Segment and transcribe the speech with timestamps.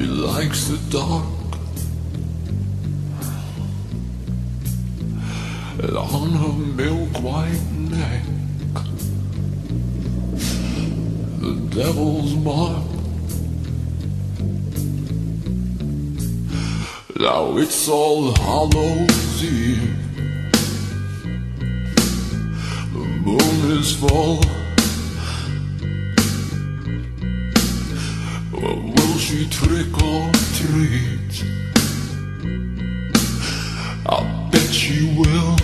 [0.00, 1.26] She likes the dark.
[5.82, 8.22] And on her milk white neck,
[11.40, 12.82] the devil's mark.
[17.18, 19.98] Now it's all Hallows Eve.
[22.94, 24.59] The moon is full.
[29.30, 31.44] trick or treat
[34.06, 35.59] I bet you will.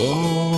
[0.00, 0.49] Whoa.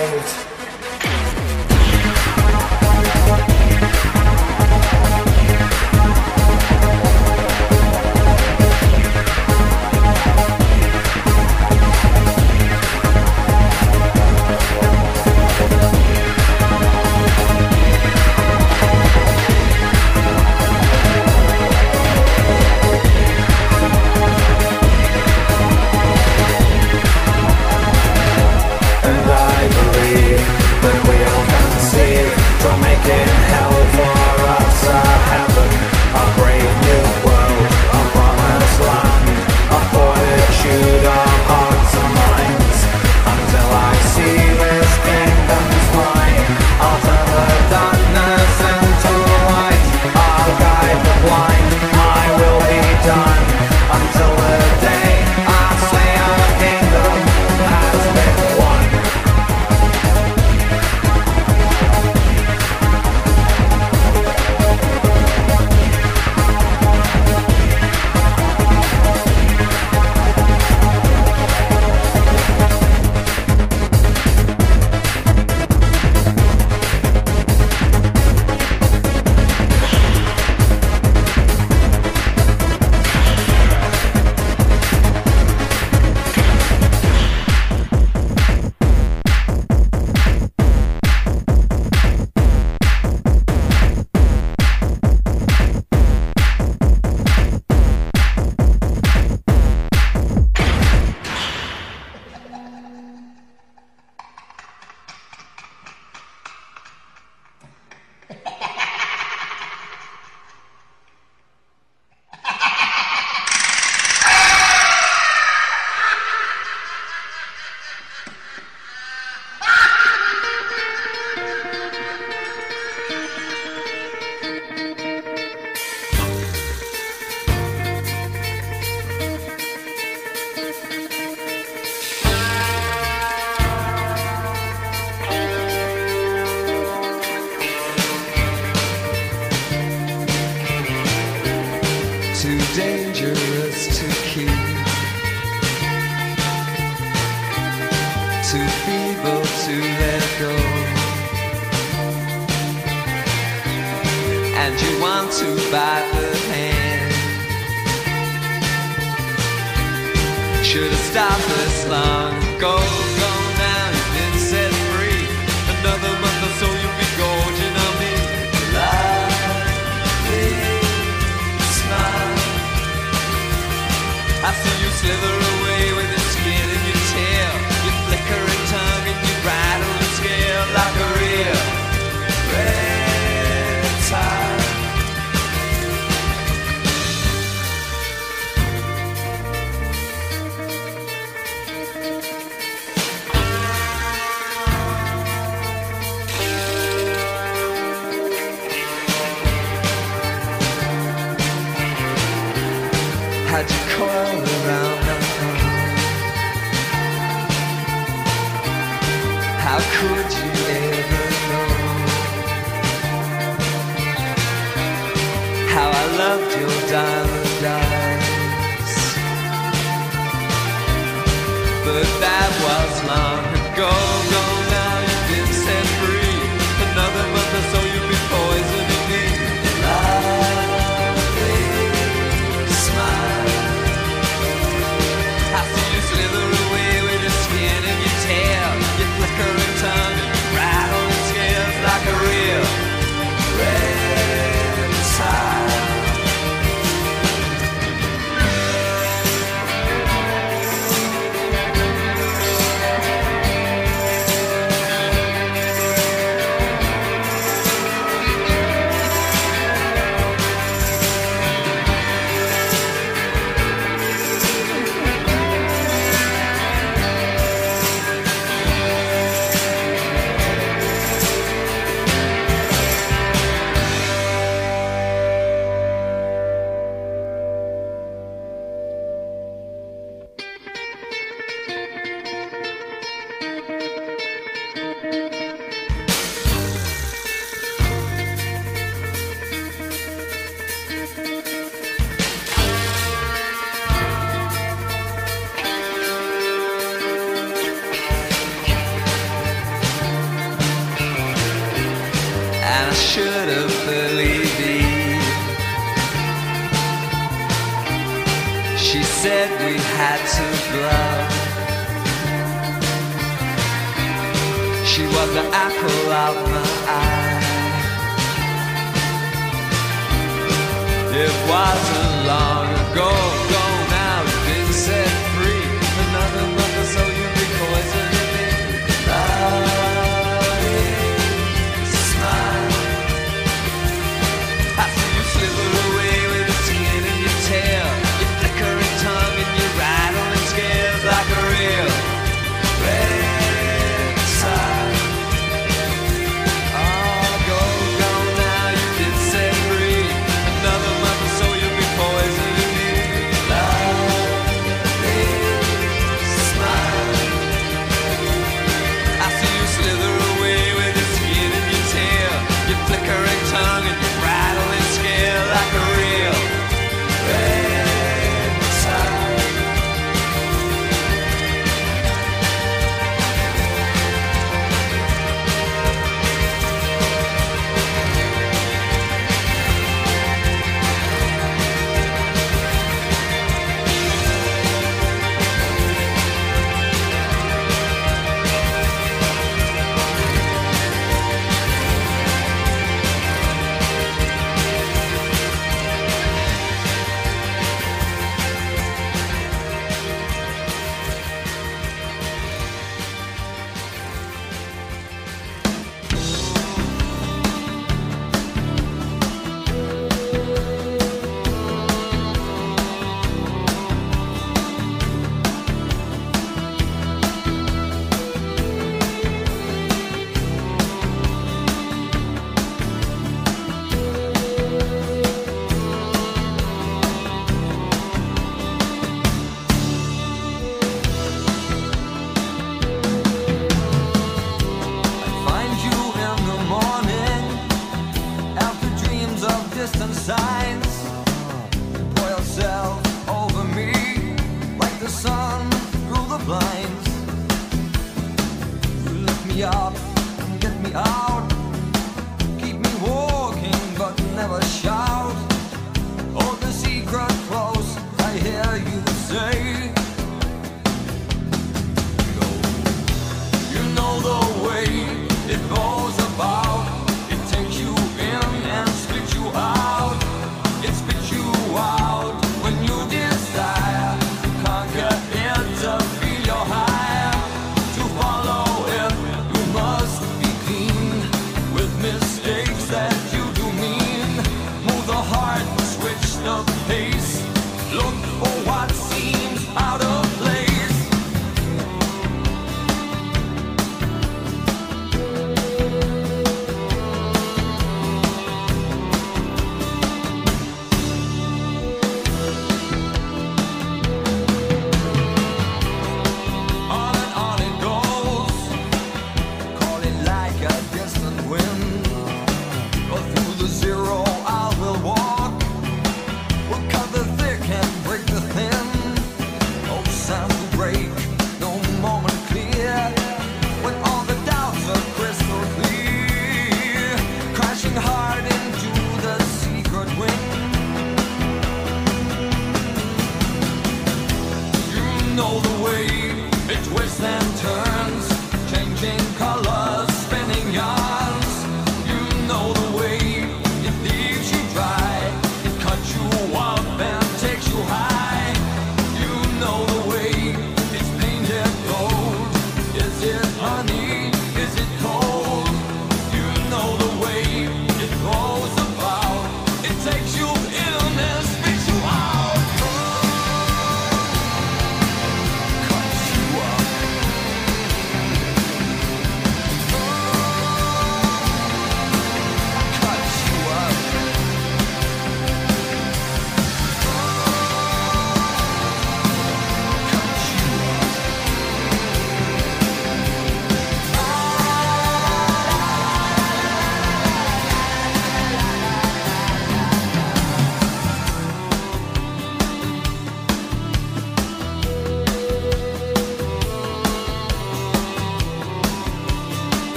[0.00, 0.39] and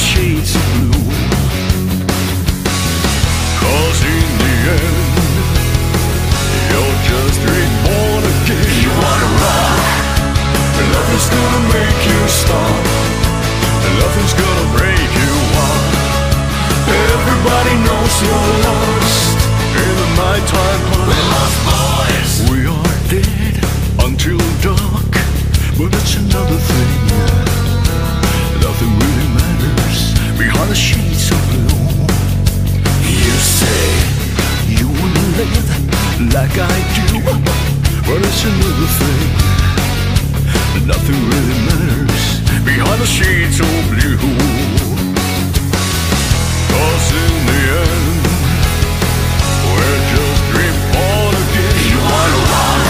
[0.00, 1.12] shades of blue.
[3.60, 5.00] Cause in the end,
[6.70, 8.70] you're just reborn again.
[8.80, 9.80] You wanna rock,
[10.94, 12.82] nothing's gonna make you stop,
[14.00, 15.34] nothing's gonna break you
[15.68, 15.84] up.
[17.12, 19.38] Everybody knows you're lost
[19.84, 20.80] in the nighttime.
[21.08, 22.32] We're lost boys.
[22.50, 23.56] We are dead
[24.06, 25.12] until dark,
[25.76, 27.09] but it's another thing.
[30.60, 32.04] Behind the sheets of blue.
[33.24, 33.82] You say
[34.68, 37.06] you wanna live like I do,
[38.04, 39.30] but it's another thing.
[40.86, 42.24] Nothing really matters
[42.62, 44.20] behind the sheets of blue.
[46.68, 48.20] Cause in the end,
[49.64, 51.76] we're just reborn again.
[51.88, 52.84] You wanna rock?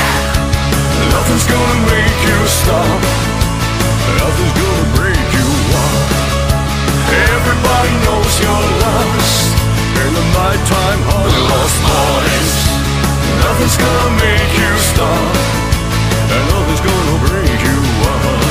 [1.14, 3.00] Nothing's gonna make you stop.
[4.18, 5.46] Nothing's gonna break you
[5.84, 5.89] up.
[7.30, 9.54] Everybody knows you're lost
[10.02, 11.00] in the nighttime.
[11.06, 12.50] We're lost boys.
[13.44, 15.34] Nothing's gonna make you stop,
[16.34, 17.78] and nothing's gonna break you
[18.14, 18.42] up.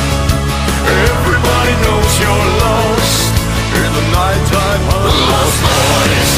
[1.12, 3.36] Everybody knows you're lost
[3.84, 4.82] in the nighttime.
[4.88, 6.32] We're lost boys.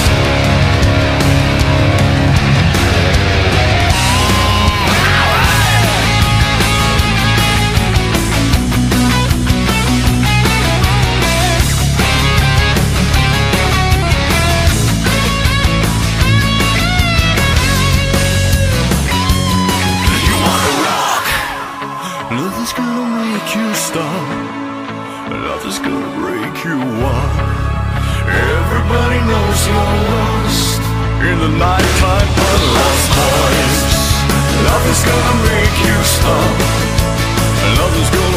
[31.32, 33.77] In the nighttime, but lost boys.
[34.67, 36.55] Nothing's gonna make you stop.
[37.79, 38.30] Nothing's gonna